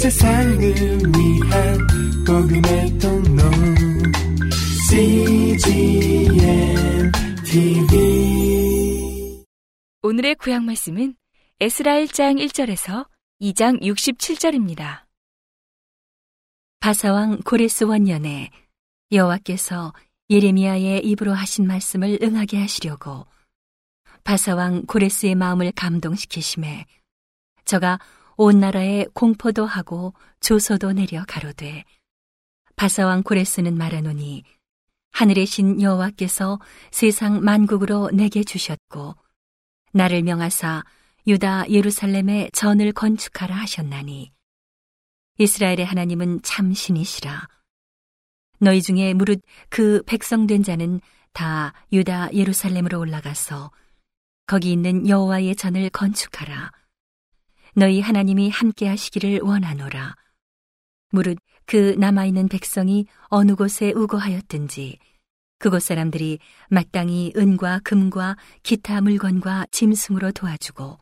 세상을 0.00 0.58
위한 0.58 1.78
복음의 2.26 2.98
통로 2.98 3.42
CGM 4.88 6.32
TV 7.44 9.44
오늘의 10.00 10.36
구약 10.36 10.64
말씀은 10.64 11.14
에스라 11.60 11.96
1장 11.96 12.42
1절에서 12.42 13.06
2장 13.42 13.82
67절입니다. 13.82 15.02
바사왕 16.80 17.40
고레스 17.44 17.84
원년에 17.84 18.48
여호와께서 19.12 19.92
예레미야의 20.30 21.04
입으로 21.04 21.34
하신 21.34 21.66
말씀을 21.66 22.20
응하게 22.22 22.58
하시려고 22.58 23.26
바사왕 24.24 24.86
고레스의 24.86 25.34
마음을 25.34 25.70
감동시키심에 25.72 26.86
저가 27.66 27.98
온 28.42 28.58
나라에 28.58 29.04
공포도 29.12 29.66
하고 29.66 30.14
조서도 30.40 30.94
내려 30.94 31.26
가로되 31.28 31.84
바사왕 32.74 33.22
고레스는 33.22 33.76
말하노니 33.76 34.44
하늘의 35.12 35.44
신 35.44 35.82
여호와께서 35.82 36.58
세상 36.90 37.44
만국으로 37.44 38.08
내게 38.14 38.42
주셨고 38.42 39.14
나를 39.92 40.22
명하사 40.22 40.84
유다 41.26 41.68
예루살렘에 41.68 42.48
전을 42.54 42.92
건축하라 42.92 43.54
하셨나니 43.54 44.32
이스라엘의 45.36 45.84
하나님은 45.84 46.40
참 46.42 46.72
신이시라. 46.72 47.46
너희 48.58 48.80
중에 48.80 49.12
무릇 49.12 49.42
그 49.68 50.02
백성된 50.06 50.62
자는 50.62 51.02
다 51.34 51.74
유다 51.92 52.32
예루살렘으로 52.32 53.00
올라가서 53.00 53.70
거기 54.46 54.72
있는 54.72 55.06
여호와의 55.06 55.56
전을 55.56 55.90
건축하라 55.90 56.79
너희 57.74 58.00
하나님이 58.00 58.50
함께 58.50 58.88
하시기를 58.88 59.40
원하노라 59.42 60.14
무릇 61.12 61.38
그 61.66 61.94
남아있는 61.98 62.48
백성이 62.48 63.06
어느 63.28 63.54
곳에 63.54 63.92
우거하였든지 63.92 64.98
그곳 65.58 65.82
사람들이 65.82 66.38
마땅히 66.70 67.32
은과 67.36 67.80
금과 67.84 68.36
기타 68.62 69.00
물건과 69.00 69.66
짐승으로 69.70 70.32
도와주고 70.32 70.98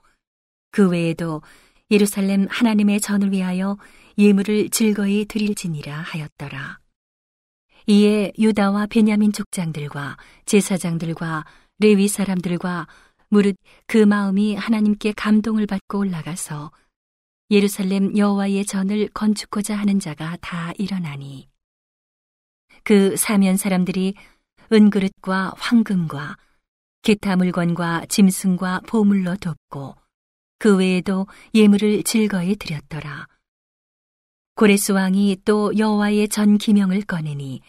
그 0.73 0.89
외에도 0.89 1.43
예루살렘 1.91 2.47
하나님의 2.51 3.01
전을 3.01 3.33
위하여 3.33 3.79
예물을 4.19 4.71
즐거이 4.71 5.25
드릴지니라 5.27 5.97
하였더라. 5.97 6.81
이에 7.87 8.33
유다와 8.39 8.87
베냐민 8.87 9.33
족장들과 9.33 10.19
제사장들과 10.45 11.47
레위 11.79 12.09
사람들과 12.09 12.87
무릇 13.29 13.57
그 13.87 13.99
마음이 13.99 14.55
하나님께 14.57 15.13
감동을 15.13 15.67
받고 15.67 15.99
올라가서 15.99 16.71
예루살렘 17.51 18.17
여호와의 18.17 18.65
전을 18.67 19.09
건축고자 19.09 19.77
하는 19.77 20.01
자가 20.01 20.37
다 20.41 20.73
일어나니 20.79 21.49
그 22.85 23.17
사면 23.17 23.57
사람들이 23.57 24.15
은그릇과 24.73 25.55
황금과 25.57 26.37
기타 27.03 27.37
물건과 27.37 28.07
짐승과 28.07 28.83
보물로 28.87 29.37
돕고 29.37 29.97
그 30.59 30.77
외에도 30.77 31.27
예물을 31.55 32.03
즐거이 32.03 32.57
드렸더라. 32.57 33.29
고레스 34.57 34.93
왕이 34.93 35.39
또 35.45 35.77
여호와의 35.79 36.29
전 36.29 36.59
기명을 36.59 37.03
꺼내니 37.03 37.61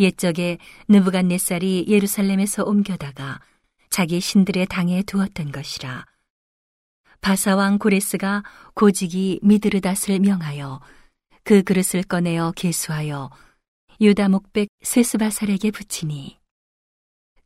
옛적에 0.00 0.58
느부갓네살이 0.88 1.86
예루살렘에서 1.88 2.64
옮겨다가 2.64 3.40
자기 3.96 4.20
신들의 4.20 4.66
당에 4.66 5.02
두었던 5.04 5.52
것이라. 5.52 6.04
바사왕 7.22 7.78
고레스가 7.78 8.42
고직이 8.74 9.40
미드르닷을 9.42 10.20
명하여 10.20 10.82
그 11.44 11.62
그릇을 11.62 12.02
꺼내어 12.02 12.52
계수하여 12.54 13.30
유다 13.98 14.28
목백 14.28 14.68
세스바살에게 14.82 15.70
붙이니 15.70 16.38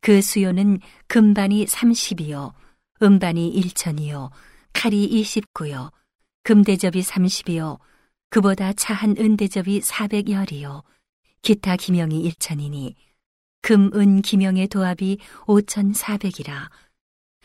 그 0.01 0.21
수요는 0.21 0.81
금반이 1.07 1.67
30이요 1.67 2.51
음반이 3.01 3.53
1천이요 3.53 4.29
칼이 4.73 5.07
29요 5.23 5.89
금대접이 6.43 7.01
30이요 7.01 7.79
그보다 8.29 8.73
차한 8.73 9.15
은대접이 9.17 9.79
400열이요 9.79 10.83
기타 11.43 11.77
기명이 11.77 12.29
1천이니 12.29 12.95
금, 13.61 13.91
은, 13.93 14.21
기명의 14.21 14.67
도합이 14.67 15.19
5,400이라 15.45 16.69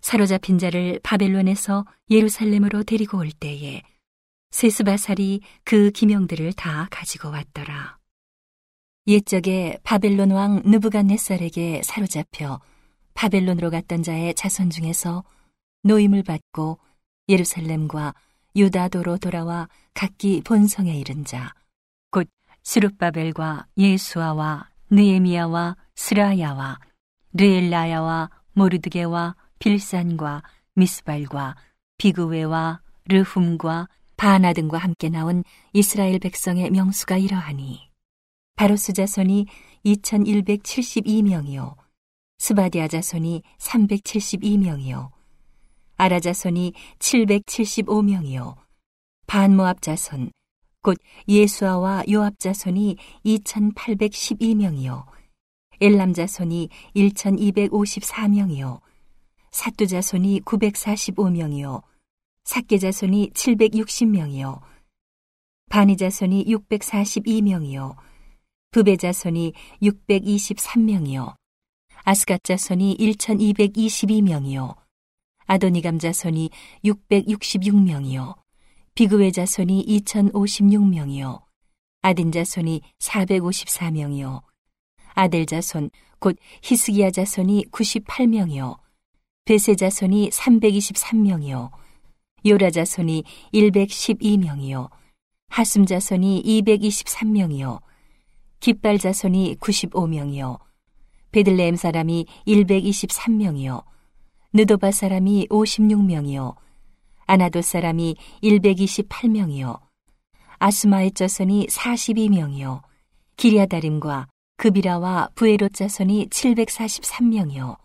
사로잡힌 0.01 0.59
자를 0.59 1.01
바벨론에서 1.03 1.85
예루살렘으로 2.11 2.85
데리고 2.85 3.19
올 3.19 3.31
때에 3.31 3.83
세스바살이 4.51 5.41
그 5.65 5.91
기명들을 5.91 6.53
다 6.55 6.89
가지고 6.91 7.31
왔더라. 7.31 7.99
옛적에 9.09 9.79
바벨론 9.83 10.31
왕 10.31 10.63
느부갓네살에게 10.65 11.83
사로잡혀 11.85 12.61
바벨론으로 13.15 13.71
갔던 13.71 14.03
자의 14.03 14.35
자손 14.35 14.71
중에서 14.71 15.25
노임을 15.83 16.23
받고 16.23 16.79
예루살렘과 17.29 18.15
유다도로 18.57 19.19
돌아와 19.19 19.69
각기 19.95 20.41
본성에 20.43 20.97
이른 20.97 21.25
자, 21.25 21.53
곧 22.11 22.29
스룹바벨과 22.63 23.67
예수아와 23.77 24.71
느에미야와 24.91 25.77
스라야와 25.95 26.79
르엘라야와 27.33 28.31
모르드게와 28.53 29.37
빌산과 29.59 30.43
미스발과 30.75 31.57
비그웨와 31.99 32.81
르훔과 33.07 33.89
바나 34.17 34.53
등과 34.53 34.79
함께 34.79 35.09
나온 35.09 35.45
이스라엘 35.73 36.19
백성의 36.19 36.71
명수가 36.71 37.19
이러하니 37.19 37.91
바로스 38.57 38.93
자손이 38.93 39.47
2172명이요 39.85 41.77
스바디아 42.39 42.89
자손이 42.89 43.43
372명이요 43.59 45.11
아라 45.97 46.21
자손이 46.21 46.73
775명이요 46.99 48.57
반모압 49.27 49.83
자손 49.83 50.31
곧 50.87 50.99
예수아와 51.27 52.05
요압 52.09 52.39
자손이 52.39 52.97
2812명이요. 53.25 55.05
엘람 55.81 56.15
자손이 56.15 56.69
1254명이요. 56.95 58.81
사뚜 59.51 59.89
자손이 59.89 60.43
945명이요. 60.43 61.83
사케 62.45 62.79
자손이 62.79 63.31
760명이요. 63.31 64.61
바니 65.71 65.97
자손이 65.97 66.45
642명이요. 66.45 67.97
부베 68.71 68.97
자손이 68.97 69.55
623명이요. 69.83 71.35
아스갓 72.05 72.45
자손이 72.45 72.99
1222명이요. 73.01 74.77
아도니감 75.47 75.99
자손이 75.99 76.51
666명이요 76.85 78.46
비그웨 78.97 79.31
자손이 79.31 79.85
2056명이요. 79.85 81.43
아딘 82.01 82.33
자손이 82.33 82.81
454명이요. 82.99 84.43
아델 85.13 85.45
자손 85.45 85.91
곧 86.19 86.39
히스기야 86.63 87.11
자손이 87.11 87.67
98명이요. 87.71 88.79
베세 89.45 89.75
자손이 89.75 90.31
323명이요. 90.31 91.71
요라 92.47 92.71
자손이 92.71 93.25
112명이요. 93.53 94.89
하숨 95.49 95.85
자손이 95.85 96.43
223명이요. 96.43 97.83
깃발 98.61 98.97
자손이 98.97 99.57
95명이요. 99.61 100.59
베들레헴 101.33 101.77
사람이 101.77 102.25
123명이요. 102.47 103.85
느도바 104.55 104.91
사람이 104.91 105.49
56명이요 105.51 106.66
아나도 107.27 107.61
사람이 107.61 108.17
128명이요. 108.43 109.81
아스마의 110.59 111.13
자손이 111.13 111.67
42명이요. 111.67 112.83
기리아다림과 113.37 114.29
그비라와 114.57 115.31
부에롯 115.35 115.75
자손이 115.75 116.29
743명이요. 116.29 117.77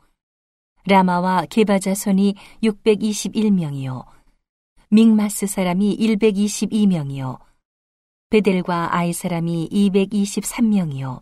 라마와 0.86 1.48
게바 1.50 1.80
자손이 1.80 2.36
621명이요. 2.64 4.06
믹마스 4.90 5.48
사람이 5.48 5.98
122명이요. 5.98 7.40
베델과 8.30 8.96
아이 8.96 9.12
사람이 9.12 9.70
223명이요. 9.72 11.22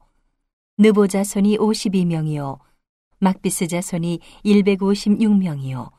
느보 0.78 1.08
자손이 1.08 1.58
52명이요. 1.58 2.60
막비스 3.20 3.68
자손이 3.68 4.20
156명이요 4.46 5.99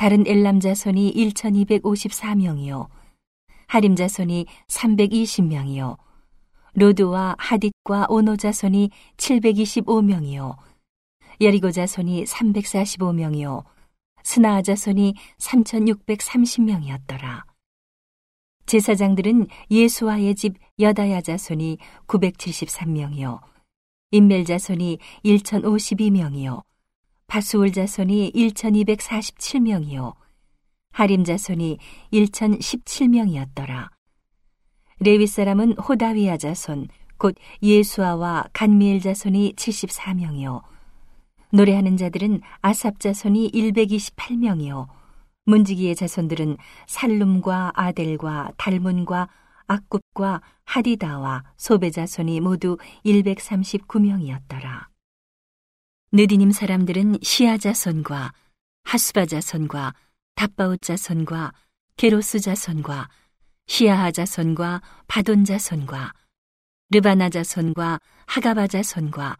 다른 0.00 0.26
엘람 0.26 0.60
자손이 0.60 1.12
1254명이요. 1.12 2.88
하림 3.66 3.96
자손이 3.96 4.46
320명이요. 4.66 5.98
로드와 6.72 7.36
하딧과 7.38 8.06
오노 8.08 8.38
자손이 8.38 8.88
725명이요. 9.18 10.56
여리고 11.42 11.70
자손이 11.70 12.24
345명이요. 12.24 13.62
스나아 14.22 14.62
자손이 14.62 15.16
3630명이었더라. 15.36 17.42
제사장들은 18.64 19.48
예수와의 19.70 20.34
집 20.34 20.54
여다야 20.78 21.20
자손이 21.20 21.76
973명이요. 22.06 23.38
인멜 24.12 24.46
자손이 24.46 24.98
1052명이요. 25.26 26.62
바수울 27.30 27.70
자손이 27.70 28.32
1247명이요. 28.34 30.14
하림 30.90 31.22
자손이 31.22 31.78
1017명이었더라. 32.12 33.88
레위 34.98 35.28
사람은 35.28 35.74
호다위아 35.74 36.38
자손, 36.38 36.88
곧 37.18 37.36
예수아와 37.62 38.46
간미엘 38.52 39.00
자손이 39.00 39.54
74명이요. 39.54 40.62
노래하는 41.52 41.96
자들은 41.96 42.40
아삽 42.62 42.98
자손이 42.98 43.52
128명이요. 43.52 44.88
문지기의 45.44 45.94
자손들은 45.94 46.56
살룸과 46.88 47.74
아델과 47.76 48.54
달문과 48.56 49.28
악굽과 49.68 50.42
하디다와 50.64 51.44
소베 51.56 51.90
자손이 51.92 52.40
모두 52.40 52.76
139명이었더라. 53.06 54.89
느디님 56.12 56.50
사람들은 56.50 57.18
시아 57.22 57.56
자손과 57.56 58.32
하수바 58.82 59.26
자손과 59.26 59.94
답바웃 60.34 60.80
자손과 60.80 61.52
게로스 61.96 62.40
자손과 62.40 63.08
시아하 63.68 64.10
자손과 64.10 64.82
바돈 65.06 65.44
자손과 65.44 66.12
르바나 66.90 67.28
자손과 67.28 68.00
하가바 68.26 68.66
자손과 68.66 69.36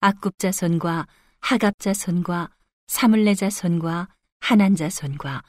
악굽 0.00 0.38
자손과 0.38 1.06
하갑 1.40 1.78
자손과 1.78 2.52
사물레 2.86 3.34
자손과 3.34 4.08
하난 4.40 4.76
자손과 4.76 5.42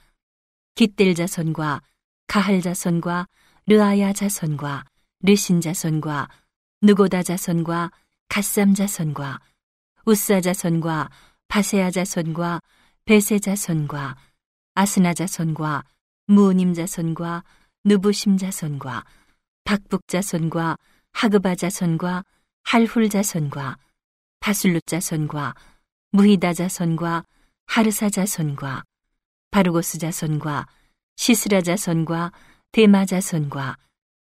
깃델 0.76 1.16
자손과 1.16 1.82
가할 2.28 2.60
자손과 2.60 3.28
르아야 3.66 4.12
자손과 4.12 4.84
르신 5.22 5.62
자손과 5.62 6.28
누고다 6.82 7.24
자손과 7.24 7.92
갓삼 8.28 8.74
자손과 8.74 9.40
우사 10.06 10.42
자손과 10.42 11.10
바세아 11.48 11.92
자손과 11.92 12.62
베세 13.06 13.40
자손과 13.40 14.16
아스나 14.76 15.14
자손과 15.14 15.84
무님 16.28 16.74
자손과 16.74 17.44
누부심 17.84 18.38
자손과 18.38 19.04
박북 19.64 20.08
자손과 20.08 20.78
하그바 21.14 21.56
자손과 21.56 22.24
할훌 22.64 23.10
자손과 23.10 23.78
바술루 24.40 24.82
자손과 24.86 25.56
무히다 26.12 26.54
자손과 26.54 27.26
하르사 27.66 28.10
자손과 28.10 28.84
바르고스 29.52 29.98
자손과 30.00 30.68
시스라 31.16 31.62
자손과 31.62 32.32
데마 32.72 33.06
자손과 33.06 33.78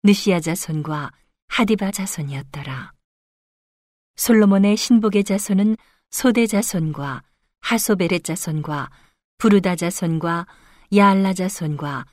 느시아 0.04 0.40
자손과 0.40 1.12
하디바 1.48 1.92
자손이었더라. 1.92 2.93
솔로몬의 4.16 4.78
신복의 4.78 5.24
자손은 5.24 5.78
소대 6.10 6.46
자손과 6.46 7.24
하소베렛 7.62 8.24
자손과 8.24 8.90
부르다 9.38 9.76
자손과 9.76 10.48
야알라 10.96 11.34
자손과 11.34 12.06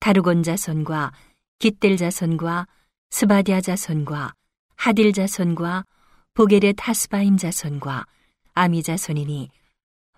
다르곤 0.00 0.42
자손과 0.42 1.12
깃델 1.58 1.96
자손과 1.96 2.66
스바디아 3.10 3.60
자손과 3.62 4.34
하딜 4.76 5.12
자손과 5.12 5.84
보게렛 6.34 6.76
하스바임 6.78 7.36
자손과 7.36 8.06
아미 8.54 8.82
자손이니 8.82 9.48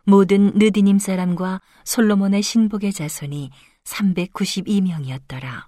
모든 0.05 0.53
느디님 0.55 0.99
사람과 0.99 1.61
솔로몬의 1.85 2.43
신복의 2.43 2.93
자손이 2.93 3.51
392명이었더라. 3.85 5.67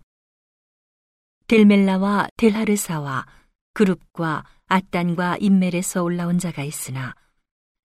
델멜라와 1.47 2.29
델하르사와 2.37 3.26
그룹과 3.75 4.44
아딴과 4.69 5.38
인멜에서 5.41 6.03
올라온 6.03 6.38
자가 6.38 6.62
있으나 6.62 7.14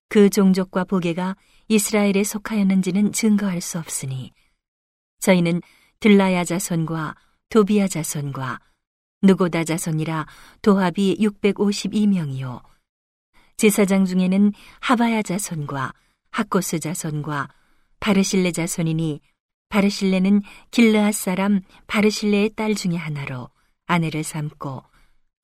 그 0.10 0.30
종족과 0.30 0.86
보게가 0.86 1.36
이스라엘에 1.68 2.24
속하였는지는 2.24 3.12
증거할 3.12 3.62
수 3.62 3.78
없으니 3.78 4.32
저희는 5.20 5.62
들라야 6.00 6.44
자손과 6.44 7.16
도비야 7.50 7.88
자손과 7.88 8.60
누고다 9.24 9.64
자손이라 9.64 10.28
도합이 10.62 11.18
652명이요. 11.20 12.62
제사장 13.58 14.06
중에는 14.06 14.54
하바야 14.80 15.24
자손과 15.24 15.94
하코스 16.30 16.80
자손과 16.80 17.50
바르실레 18.00 18.52
자손이니 18.52 19.22
바르실레는 19.70 20.44
길르앗 20.72 21.16
사람 21.16 21.62
바르실레의 21.88 22.52
딸 22.56 22.76
중에 22.76 22.96
하나로 22.96 23.50
아내를 23.88 24.24
삼고 24.24 24.84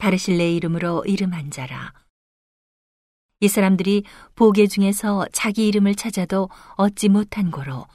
바르실레의 0.03 0.55
이름으로 0.57 1.05
이름한 1.05 1.49
자라. 1.49 1.93
이 3.39 3.47
사람들이 3.47 4.03
보게 4.35 4.67
중에서 4.67 5.25
자기 5.31 5.65
이름을 5.69 5.95
찾아도 5.95 6.49
얻지 6.75 7.07
못한 7.07 7.51
고로 7.51 7.87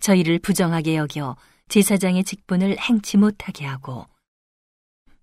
저희를 0.00 0.40
부정하게 0.40 0.96
여겨 0.96 1.36
제사장의 1.68 2.24
직분을 2.24 2.80
행치 2.80 3.16
못하게 3.16 3.66
하고 3.66 4.08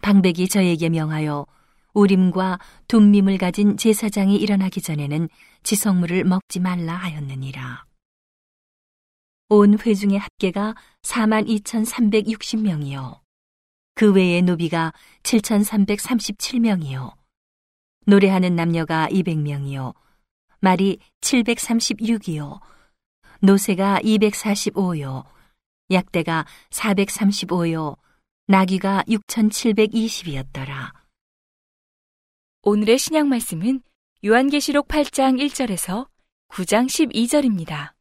방백이 0.01 0.47
저에게 0.47 0.87
명하여 0.87 1.45
우림과 1.93 2.59
둠밈을 2.87 3.37
가진 3.37 3.75
제사장이 3.75 4.37
일어나기 4.37 4.81
전에는 4.81 5.27
지성물을 5.63 6.23
먹지 6.23 6.61
말라 6.61 6.95
하였느니라. 6.95 7.83
온 9.49 9.77
회중의 9.77 10.19
합계가 10.19 10.75
42,360명이요. 11.01 13.24
그 13.95 14.11
외의 14.13 14.41
노비가 14.41 14.93
7,337명이요. 15.23 17.15
노래하는 18.05 18.55
남녀가 18.55 19.07
200명이요. 19.09 19.93
말이 20.59 20.99
736이요. 21.21 22.59
노새가 23.39 23.99
245요. 24.01 25.25
약대가 25.91 26.45
435요. 26.71 27.97
나귀가 28.47 29.03
6,720이었더라. 29.07 30.93
오늘의 32.63 32.97
신약 32.97 33.27
말씀은 33.27 33.81
요한계시록 34.25 34.87
8장 34.87 35.39
1절에서 35.39 36.09
9장 36.49 36.87
12절입니다. 36.87 37.93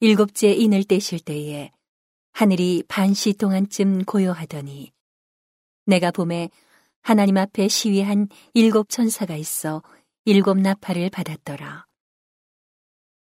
일곱째 0.00 0.52
인을 0.52 0.84
떼실 0.84 1.20
때에 1.20 1.70
하늘이 2.40 2.82
반시 2.88 3.34
동안쯤 3.34 4.06
고요하더니 4.06 4.92
내가 5.84 6.10
봄에 6.10 6.48
하나님 7.02 7.36
앞에 7.36 7.68
시위한 7.68 8.28
일곱 8.54 8.88
천사가 8.88 9.36
있어 9.36 9.82
일곱 10.24 10.58
나팔을 10.58 11.10
받았더라. 11.10 11.84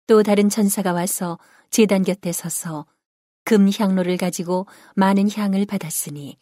또 0.07 0.23
다른 0.23 0.49
천사가 0.49 0.91
와서 0.91 1.39
제단 1.69 2.03
곁에 2.03 2.33
서서 2.33 2.85
금 3.45 3.69
향로를 3.71 4.17
가지고 4.17 4.67
많은 4.95 5.31
향을 5.31 5.65
받았으니 5.67 6.37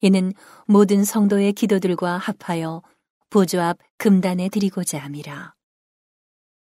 이는 0.00 0.32
모든 0.66 1.04
성도의 1.04 1.52
기도들과 1.52 2.18
합하여 2.18 2.82
보조 3.30 3.60
앞 3.60 3.78
금단에 3.96 4.48
드리고자 4.48 4.98
함이라. 4.98 5.54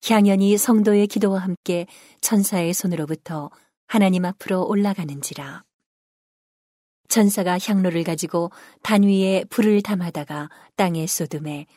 향연이 0.06 0.58
성도의 0.58 1.08
기도와 1.08 1.40
함께 1.40 1.88
천사의 2.20 2.74
손으로부터 2.74 3.50
하나님 3.88 4.26
앞으로 4.26 4.66
올라가는지라. 4.68 5.64
천사가 7.08 7.60
향로를 7.60 8.04
가지고 8.04 8.52
단 8.82 9.04
위에 9.04 9.44
불을 9.50 9.82
담아다가 9.82 10.50
땅에 10.76 11.06
쏟음에 11.06 11.68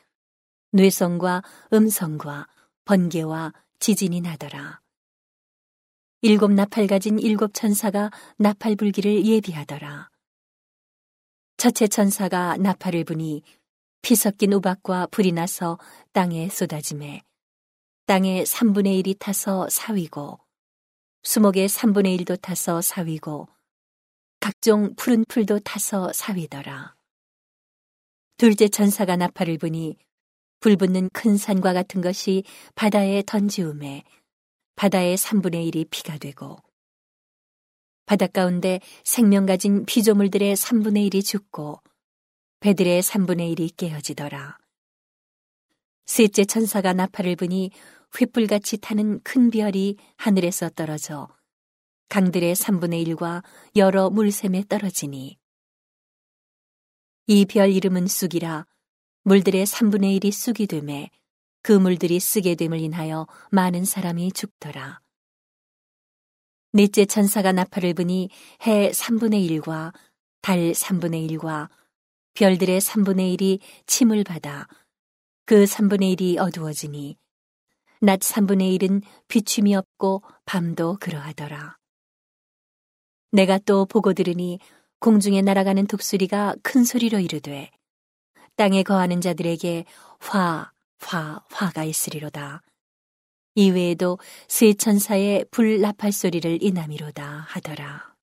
뇌성과 0.72 1.42
음성과 1.72 2.48
번개와 2.84 3.52
지진이 3.78 4.20
나더라. 4.22 4.80
일곱 6.22 6.52
나팔 6.52 6.86
가진 6.86 7.18
일곱 7.18 7.52
천사가 7.52 8.10
나팔 8.38 8.76
불기를 8.76 9.26
예비하더라. 9.26 10.10
첫째 11.58 11.86
천사가 11.86 12.56
나팔을 12.56 13.04
부니 13.04 13.42
피 14.02 14.14
섞인 14.14 14.52
우박과 14.52 15.08
불이 15.10 15.32
나서 15.32 15.78
땅에 16.12 16.48
쏟아짐에 16.48 17.22
땅에 18.06 18.44
3분의 18.44 19.02
1이 19.02 19.18
타서 19.18 19.68
사위고 19.68 20.38
수목의 21.26 21.68
3분의 21.68 22.20
1도 22.20 22.40
타서 22.40 22.80
사위고 22.80 23.48
각종 24.38 24.94
푸른 24.94 25.24
풀도 25.26 25.58
타서 25.58 26.12
사위더라. 26.12 26.94
둘째 28.36 28.68
천사가 28.68 29.16
나팔을 29.16 29.58
부니 29.58 29.96
불붙는 30.60 31.10
큰 31.12 31.36
산과 31.36 31.72
같은 31.72 32.00
것이 32.00 32.44
바다에 32.76 33.24
던지움에 33.26 34.04
바다의 34.76 35.16
3분의 35.16 35.68
1이 35.68 35.90
피가 35.90 36.18
되고 36.18 36.58
바닷 38.06 38.32
가운데 38.32 38.78
생명 39.02 39.46
가진 39.46 39.84
피조물들의 39.84 40.54
3분의 40.54 41.10
1이 41.10 41.24
죽고 41.24 41.82
배들의 42.60 43.02
3분의 43.02 43.58
1이 43.58 43.76
깨어지더라. 43.76 44.58
셋째 46.06 46.44
천사가 46.44 46.92
나팔을 46.92 47.34
부니 47.34 47.72
횃불같이 48.12 48.80
타는 48.80 49.20
큰 49.22 49.50
별이 49.50 49.96
하늘에서 50.16 50.70
떨어져 50.70 51.28
강들의 52.08 52.54
3분의 52.54 53.06
1과 53.08 53.42
여러 53.76 54.10
물샘에 54.10 54.64
떨어지니 54.68 55.38
이 57.28 57.44
별 57.46 57.72
이름은 57.72 58.06
쑥이라 58.06 58.66
물들의 59.24 59.66
3분의 59.66 60.20
1이 60.20 60.30
쑥이 60.30 60.66
되매 60.68 61.10
그 61.62 61.72
물들이 61.72 62.20
쓰게 62.20 62.54
됨을 62.54 62.78
인하여 62.78 63.26
많은 63.50 63.84
사람이 63.84 64.30
죽더라. 64.30 65.00
넷째 66.72 67.04
천사가 67.06 67.50
나팔을 67.50 67.94
부니 67.94 68.30
해 68.66 68.90
3분의 68.90 69.50
1과 69.50 69.92
달 70.42 70.70
3분의 70.70 71.28
1과 71.32 71.68
별들의 72.34 72.80
3분의 72.80 73.36
1이 73.36 73.60
침을 73.86 74.22
받아 74.22 74.68
그 75.44 75.64
3분의 75.64 76.16
1이 76.16 76.38
어두워지니 76.38 77.16
낮 78.00 78.20
3분의 78.20 78.78
1은 78.78 79.02
비춤이 79.28 79.74
없고 79.74 80.22
밤도 80.44 80.98
그러하더라. 81.00 81.76
내가 83.32 83.58
또 83.58 83.86
보고 83.86 84.12
들으니 84.12 84.58
공중에 85.00 85.42
날아가는 85.42 85.86
독수리가 85.86 86.56
큰 86.62 86.84
소리로 86.84 87.18
이르되 87.20 87.70
땅에 88.56 88.82
거하는 88.82 89.20
자들에게 89.20 89.84
화, 90.18 90.72
화, 91.00 91.44
화가 91.50 91.84
있으리로다. 91.84 92.62
이외에도 93.54 94.18
세 94.48 94.74
천사의 94.74 95.46
불 95.50 95.80
나팔 95.80 96.12
소리를 96.12 96.62
인함이로다 96.62 97.46
하더라. 97.48 98.14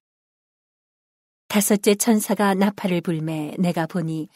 다섯째 1.47 1.95
천사가 1.95 2.55
나팔을 2.55 3.01
불매 3.01 3.55
내가 3.59 3.85
보니 3.85 4.27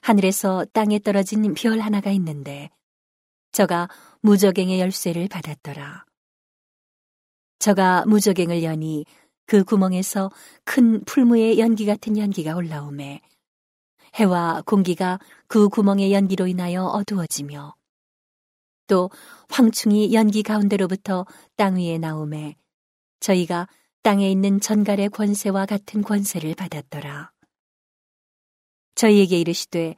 하늘에서 0.00 0.64
땅에 0.72 0.98
떨어진 0.98 1.52
별 1.54 1.80
하나가 1.80 2.10
있는데 2.12 2.70
저가 3.60 3.90
무적행의 4.22 4.80
열쇠를 4.80 5.28
받았더라. 5.28 6.06
저가 7.58 8.06
무적행을 8.06 8.62
여니 8.62 9.04
그 9.44 9.64
구멍에서 9.64 10.30
큰 10.64 11.04
풀무의 11.04 11.58
연기 11.58 11.84
같은 11.84 12.16
연기가 12.16 12.56
올라오매 12.56 13.20
해와 14.14 14.62
공기가 14.64 15.18
그 15.46 15.68
구멍의 15.68 16.10
연기로 16.10 16.46
인하여 16.46 16.86
어두워지며 16.86 17.74
또 18.86 19.10
황충이 19.50 20.14
연기 20.14 20.42
가운데로부터 20.42 21.26
땅 21.56 21.76
위에 21.76 21.98
나오매 21.98 22.56
저희가 23.20 23.68
땅에 24.02 24.30
있는 24.30 24.58
전갈의 24.58 25.10
권세와 25.10 25.66
같은 25.66 26.00
권세를 26.00 26.54
받았더라. 26.54 27.30
저희에게 28.94 29.38
이르시되 29.38 29.96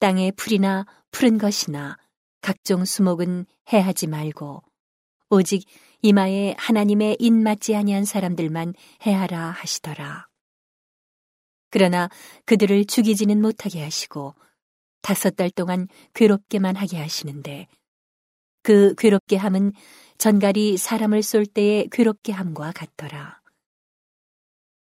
땅에 0.00 0.32
풀이나 0.32 0.86
푸른 1.12 1.38
것이나 1.38 1.96
각종 2.40 2.84
수목은 2.84 3.46
해하지 3.72 4.06
말고 4.06 4.62
오직 5.30 5.64
이마에 6.02 6.54
하나님의 6.58 7.16
인 7.18 7.42
맞지 7.42 7.76
아니한 7.76 8.04
사람들만 8.04 8.74
해하라 9.06 9.50
하시더라. 9.50 10.26
그러나 11.70 12.08
그들을 12.46 12.84
죽이지는 12.84 13.40
못하게 13.40 13.82
하시고 13.82 14.34
다섯 15.02 15.36
달 15.36 15.50
동안 15.50 15.86
괴롭게만 16.14 16.76
하게 16.76 16.98
하시는데 16.98 17.68
그 18.62 18.94
괴롭게 18.96 19.36
함은 19.36 19.72
전갈이 20.18 20.76
사람을 20.76 21.22
쏠 21.22 21.46
때의 21.46 21.88
괴롭게 21.90 22.32
함과 22.32 22.72
같더라. 22.72 23.40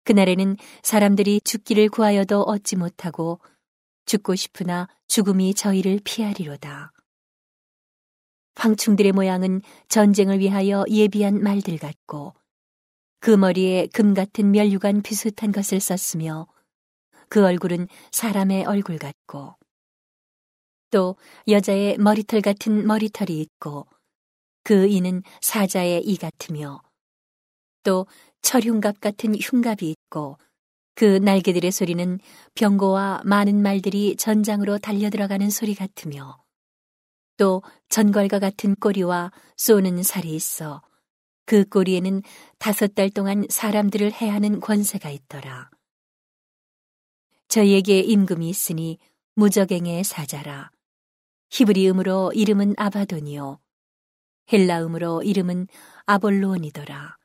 그날에는 0.05 0.55
사람들이 0.83 1.41
죽기를 1.41 1.89
구하여도 1.89 2.43
얻지 2.43 2.75
못하고 2.75 3.39
죽고 4.05 4.35
싶으나 4.35 4.88
죽음이 5.07 5.55
저희를 5.55 6.00
피하리로다. 6.03 6.94
황충들의 8.55 9.12
모양은 9.12 9.62
전쟁을 9.89 10.39
위하여 10.39 10.83
예비한 10.89 11.41
말들 11.41 11.77
같고 11.77 12.33
그 13.19 13.31
머리에 13.31 13.88
금 13.88 14.13
같은 14.13 14.51
멸류관 14.51 15.01
비슷한 15.01 15.51
것을 15.51 15.79
썼으며 15.79 16.47
그 17.27 17.43
얼굴은 17.43 17.88
사람의 18.12 18.65
얼굴 18.65 18.97
같고 18.97 19.55
또 20.91 21.15
여자의 21.47 21.97
머리털 21.97 22.41
같은 22.41 22.85
머리털이 22.85 23.39
있고 23.41 23.88
그 24.63 24.88
이는 24.88 25.24
사자의 25.41 26.03
이 26.03 26.17
같으며 26.17 26.81
또 27.83 28.07
철흉갑 28.41 29.00
같은 29.00 29.35
흉갑이 29.35 29.89
있고 29.89 30.38
그 30.95 31.17
날개들의 31.17 31.71
소리는 31.71 32.19
병고와 32.53 33.21
많은 33.25 33.62
말들이 33.62 34.15
전장으로 34.15 34.77
달려 34.77 35.09
들어가는 35.09 35.50
소리 35.50 35.75
같으며 35.75 36.44
또 37.38 37.62
전갈과 37.89 38.39
같은 38.39 38.75
꼬리와 38.75 39.32
쏘는 39.58 40.04
살이 40.04 40.36
있어 40.36 40.82
그 41.46 41.63
꼬리에는 41.65 42.24
다섯 42.58 42.96
달 42.96 43.10
동안 43.10 43.46
사람들을 43.50 44.12
해하는 44.13 44.60
권세가 44.60 45.10
있더라. 45.12 45.70
저희에게 47.48 48.00
임금이 48.00 48.50
있으니 48.50 48.98
무적행의 49.36 50.04
사자라. 50.04 50.72
히브리음으로 51.51 52.32
이름은 52.34 52.74
아바돈이요. 52.77 53.60
헬라음으로 54.51 55.24
이름은 55.24 55.68
아볼로온이더라. 56.06 57.18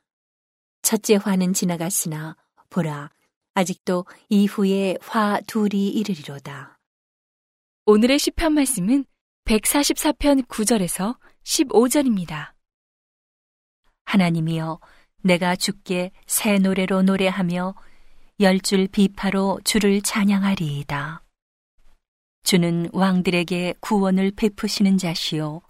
첫째 0.83 1.15
화는 1.15 1.53
지나갔으나 1.53 2.35
보라 2.69 3.11
아직도 3.53 4.05
이후에 4.29 4.97
화 5.01 5.39
둘이 5.47 5.89
이르리로다. 5.89 6.79
오늘의 7.85 8.19
시편 8.19 8.53
말씀은 8.53 9.05
144편 9.45 10.45
9절에서 10.47 11.17
15절입니다. 11.43 12.51
하나님이여 14.05 14.79
내가 15.23 15.55
주께 15.55 16.11
새 16.25 16.57
노래로 16.57 17.01
노래하며 17.03 17.75
열 18.39 18.59
줄 18.59 18.87
비파로 18.87 19.59
주를 19.63 20.01
찬양하리이다. 20.01 21.23
주는 22.43 22.89
왕들에게 22.91 23.75
구원을 23.81 24.31
베푸시는 24.31 24.97
자시요 24.97 25.61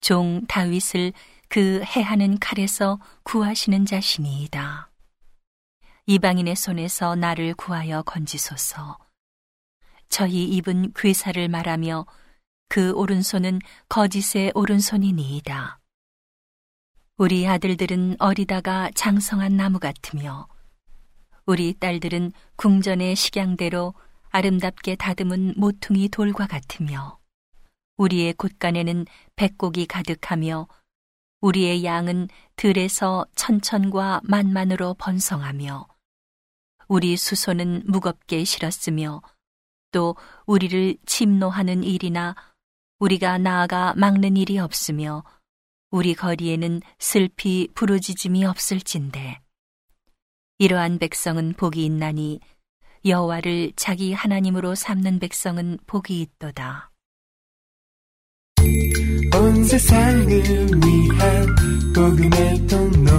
종 0.00 0.44
다윗을 0.46 1.12
그 1.48 1.82
해하는 1.84 2.38
칼에서 2.38 2.98
구하시는 3.22 3.86
자시니이다. 3.86 4.90
이방인의 6.06 6.54
손에서 6.56 7.14
나를 7.14 7.54
구하여 7.54 8.02
건지소서. 8.02 8.98
저희 10.08 10.44
입은 10.44 10.92
괴사를 10.94 11.48
말하며 11.48 12.04
그 12.68 12.92
오른손은 12.92 13.60
거짓의 13.88 14.52
오른손이니이다. 14.54 15.80
우리 17.18 17.46
아들들은 17.48 18.16
어리다가 18.18 18.90
장성한 18.94 19.56
나무 19.56 19.78
같으며 19.78 20.48
우리 21.46 21.72
딸들은 21.72 22.32
궁전의 22.56 23.16
식양대로 23.16 23.94
아름답게 24.30 24.96
다듬은 24.96 25.54
모퉁이 25.56 26.08
돌과 26.08 26.46
같으며 26.46 27.18
우리의 27.96 28.34
곳간에는 28.34 29.06
백곡이 29.36 29.86
가득하며 29.86 30.68
우리의 31.40 31.84
양은 31.84 32.28
들에서 32.56 33.24
천천과 33.36 34.20
만만으로 34.24 34.94
번성하며 34.94 35.86
우리 36.88 37.16
수소는 37.16 37.84
무겁게 37.86 38.44
실었으며 38.44 39.22
또 39.92 40.16
우리를 40.46 40.96
침노하는 41.06 41.82
일이나 41.84 42.34
우리가 42.98 43.38
나아가 43.38 43.94
막는 43.94 44.36
일이 44.36 44.58
없으며 44.58 45.22
우리 45.90 46.14
거리에는 46.14 46.80
슬피 46.98 47.68
부르짖음이 47.74 48.44
없을진데 48.44 49.40
이러한 50.58 50.98
백성은 50.98 51.54
복이 51.54 51.84
있나니 51.84 52.40
여호와를 53.04 53.72
자기 53.76 54.12
하나님으로 54.12 54.74
삼는 54.74 55.18
백성은 55.20 55.78
복이 55.86 56.20
있도다. 56.22 56.90
온 59.34 59.64
세상을 59.64 60.26
위한 60.26 61.46
복음의 61.94 62.66
통로 62.66 63.10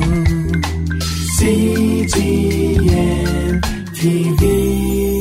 CGM 1.40 2.82
TV 3.94 5.17